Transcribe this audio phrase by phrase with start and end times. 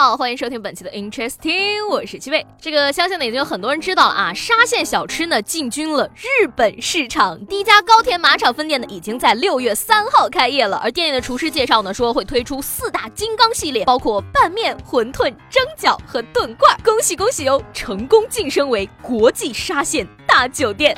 [0.00, 2.46] 好，欢迎收听本期的 Interesting，我是七位。
[2.60, 10.76] 这个相信呢已经有很多人知道了啊，沙县小吃呢进军了日本市场，第一家高田马场分店呢已经在六月三号开业了。
[10.76, 16.78] 而店内的厨师介绍呢说会推出四大金刚系列，包括拌面、馄饨、蒸饺和炖罐。
[16.84, 20.96] 恭喜恭喜哦，成功晋升为国际沙县大酒店。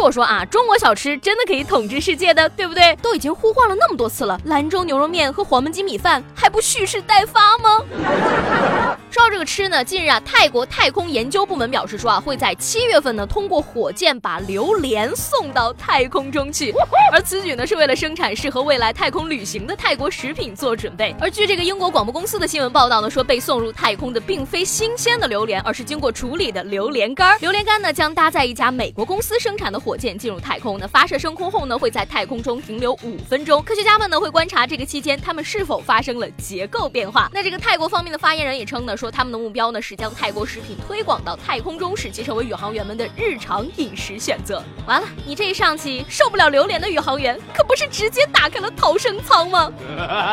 [0.00, 2.96] 我说啊，中国小吃真的可以统治世界的，对不对？
[3.02, 7.84] 都已经呼唤了那么多次了，兰州牛肉面和黄焖鸡米饭还不蓄势待发吗？
[9.10, 16.72] 说到这个吃呢，近日啊，泰国太空研究部门表示说啊，会在七月份呢，通过火箭把榴莲送到太空中去。
[17.12, 21.14] 而此举呢，是为了生产适合未来太空旅行的泰国食品做准备。
[21.18, 27.36] 而据这个英国广播公司的新闻报道呢，说被送入太空的并非新鲜的榴莲，而是经过处理的榴莲干。
[27.40, 29.78] 榴莲干呢，将搭载一家美国公司生产的。
[29.88, 33.62] 火箭进入太空，那发射升空后呢，会在太空中停留五分钟。
[33.62, 37.30] 科学家们呢会观察这个期间，他们是否发生了结构变化。
[37.32, 44.62] 那这个泰国方面的发言人也称呢，说他们的目标呢是将泰国食品推广到太空中，使其成为宇航员们的日常饮食选择。
[44.86, 49.72] 完了，你这一上去受不了榴莲的宇航员，可不是直接打开了逃生舱吗？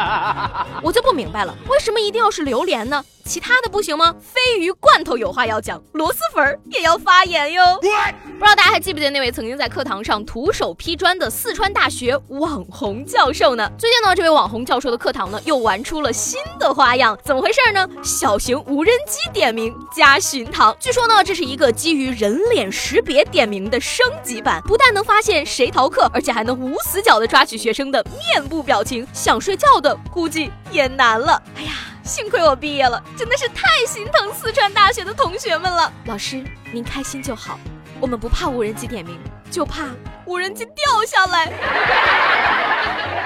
[0.84, 3.02] 我就不明白了，为什么一定要是榴莲呢？
[3.23, 4.14] 其他的不行吗？
[4.22, 7.80] 鲱鱼罐头有话要讲，螺蛳粉也要发言哟。
[7.81, 13.69] 不知道大家还记不记得那位曾经在课堂上徒手劈砖的四川大学网红教授呢？
[13.78, 17.86] 最近呢，这位网红教授的课堂呢又玩出了新的花样，怎么回事呢？
[18.02, 20.73] 小型无人机点名加巡堂。
[20.80, 29.06] 据说呢，这是一个基于人脸识别点名的升级版，不但能发现谁逃课，而且还能无死角的抓取学生的面部表情。
[29.11, 31.44] 想睡觉的估计也难了。
[31.58, 31.72] 哎呀！
[32.06, 35.91] 幸亏我毕业了，真的是太心疼四川大学的同学们了。
[36.06, 36.41] 老师，
[36.72, 37.59] 您开心就好，
[38.00, 39.17] 我们不怕无人机点名，
[39.50, 39.89] 就怕
[40.25, 41.45] 无人机掉下来。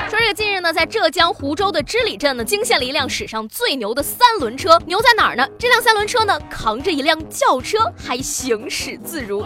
[0.10, 4.80] 说这个近日呢，在浙江湖州的织里镇呢，惊现了一辆史上最牛的三轮车。
[4.86, 5.48] 牛在哪儿呢？
[5.58, 9.44] 这辆三轮车呢，扛着一辆轿车，还行驶自如。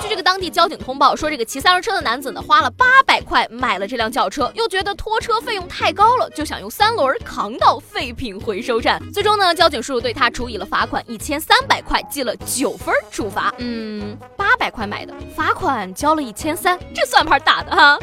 [0.00, 8.98] 据这个当地交警通报说，这个骑三轮车的男子呢，花了八百块买了这辆轿车，又觉得拖车费用太高了，就想用三轮扛到废品回收站。
[9.12, 13.52] 最终呢，交警叔叔对他处以了罚款一千三百块，记了九分处罚。
[13.58, 17.98] 嗯，八百块买的，罚款交了一千三，这算盘打的哈。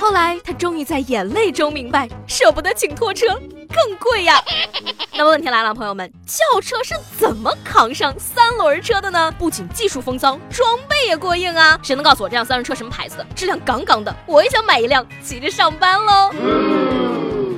[0.00, 3.26] 后来他终于在眼泪中明白，舍不得请拖车
[3.68, 4.42] 更贵呀。
[5.12, 9.30] 那么问题来了，朋友们，轿车是怎么扛上三轮车的呢？
[9.38, 11.78] 不仅技术风骚，装备也过硬啊！
[11.82, 14.14] 谁能告诉我这辆三轮车什么牌子的，质量杠杠的？
[14.24, 16.30] 我也想买一辆，骑着上班喽。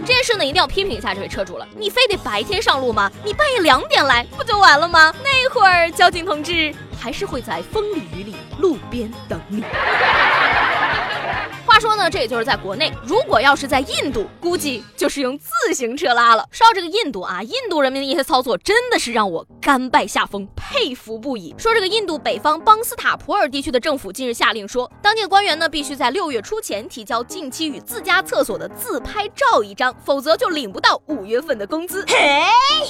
[0.04, 1.68] 这件事呢，一定要批评一下这位车主了。
[1.76, 3.08] 你非得白天上路吗？
[3.24, 5.14] 你半夜两点来不就完了吗？
[5.22, 9.62] 那会儿交警同志还是会在风里雨里路边等你。
[12.02, 16.44] 话说呢，这也就是在国内，如果要是在印度，估计就是用自行车拉了。
[16.50, 21.54] 说到这个印度啊，印度人民的一些操作真的是让我甘拜下风，佩服不已。
[21.56, 32.04] 说这个印度北方邦斯塔普尔地区的政府近日下令说，当地的官员呢必须在六月初前提交近期与自家厕所的自拍照一张，否则就领不到五月份的工资。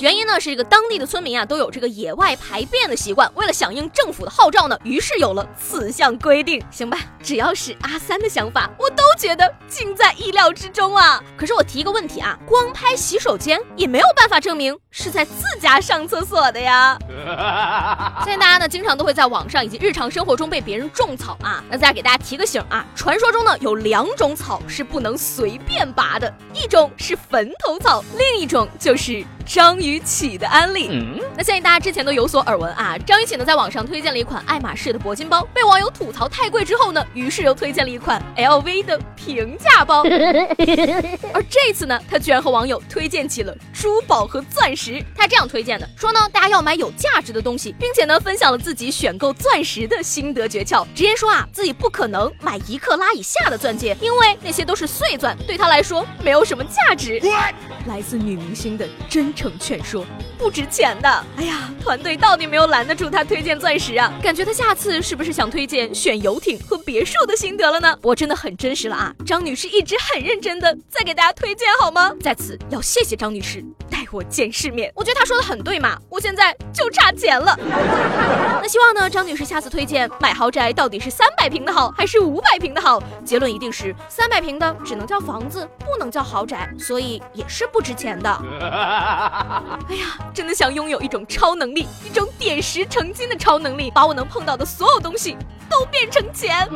[0.00, 6.62] 原因呢是这个当地的村民啊都有这个野外排便的习惯，为了响应政府的号召呢，于是有了此项规定。
[6.70, 8.70] 行吧，只要是阿三的想法。
[8.78, 11.22] 我都觉得尽在意料之中啊！
[11.36, 16.98] 可是我提一个问题啊，光拍洗手间也没有办法证明是在自家上厕所的呀。
[18.26, 21.62] 现在大家呢经常都会在网上以及日常生活中被别人种草啊。
[21.70, 29.24] 那再给大家提个醒啊，传说中呢有两种草是不能随便拔的，一种是坟头草，另一种就是。
[29.42, 30.88] 张雨绮的安利，
[31.36, 32.96] 那相信大家之前都有所耳闻啊。
[32.98, 40.02] 张雨绮呢在网上推荐了一款爱马仕的铂金包，被网友吐槽太贵之后呢，于是又推荐了一款 LV 的平价包。
[41.34, 45.04] 而这次呢，她居然和网友推荐起了珠宝和钻石。
[45.16, 57.20] 她这样推荐的，说呢大家要买有价值的东西，并且呢分享了自己选购钻石的心得诀窍，直接说啊自己不可能买一克拉以下的钻戒，因为那些都是碎钻，对她来说没有什么价值。
[57.86, 59.31] 来自女明星的真。
[59.32, 60.04] 真诚劝说，
[60.36, 61.08] 不值钱的。
[61.38, 64.12] 哎呀，团队到底没有拦得住他推荐钻石啊？
[64.22, 67.96] 感觉他下次是不是想推荐选游艇和别墅的心得了呢？
[68.02, 69.14] 我真的很真实了啊！
[69.24, 72.12] 张女士一直很认真的在给大家推荐，好吗？
[72.20, 73.64] 在此要谢谢张女士。
[74.10, 77.58] 我见世面，我觉得他说的很对嘛，我现在就差钱了。
[78.60, 83.02] 那希望呢，张女士下次推荐买豪宅到底是三百平的好，还是五百平的好？
[83.24, 88.28] 结论一定是三百平的只能叫房子，不能叫豪宅，所以也是不值钱的。
[89.88, 95.36] 哎呀，真的想拥有一种超能力，一种点石成金的超能力，把我能碰到的所有东西
[95.70, 96.68] 都变成钱。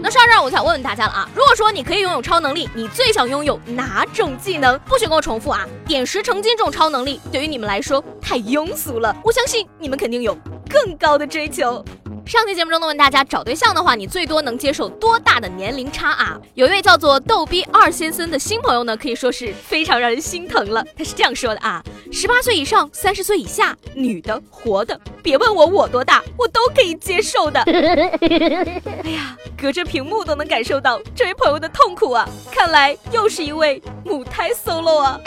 [0.00, 4.78] 那说到这儿，我想问问大家了啊，如果说你可以拥有超能力，你最想拥有哪种技能？
[4.80, 5.66] 不许跟我重复啊！
[5.86, 10.36] 点石成金这种超能力对于你们来说太庸俗了，我相信你们肯定有
[10.70, 11.84] 更高的追求。
[12.26, 16.38] 上期节目中呢，问大家找对象的话，你最多能接受多大的年龄差啊？
[16.54, 20.84] 有一位叫做逗逼二先生的新朋友呢，可以说是非常让人心疼了。
[20.96, 21.82] 他是这样说的啊：
[22.12, 27.60] 十八岁以上，三十岁以下，女的，活的，别问我我多大，我都可以接受的。
[27.64, 32.28] 哎呀，隔着屏幕都能感受到这位朋友的痛苦啊！
[32.50, 35.20] 看来又是一位母胎 solo 啊。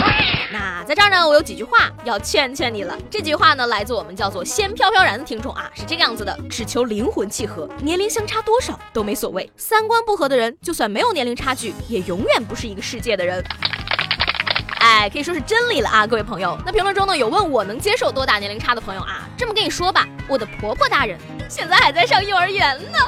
[0.54, 2.98] 那在这儿呢，我有几句话要劝劝你了。
[3.10, 9.52] 这句话呢，来自我们叫做“仙飘飘然”的听众啊，是这个样子的：只求灵魂契合，年龄相差多少都没所谓。
[9.58, 13.44] 三观不合的人，就算没有年龄差距，也永远不是一个世界的人。
[14.80, 16.58] 哎，可以说是真理了啊，各位朋友。
[16.66, 19.28] 那评论中呢，有问我能接受多大年龄差的朋友啊？
[19.36, 21.20] 这么跟你说吧，我的婆婆大人
[21.50, 23.00] 现在还在上幼儿园呢。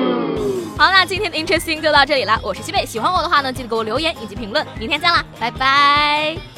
[0.78, 2.40] 好，那今天的 Interesting 就到这里了。
[2.42, 4.66] 我是西贝，喜欢我的话呢，记得给我留言以及评论。
[4.78, 6.57] 明天见啦，拜拜。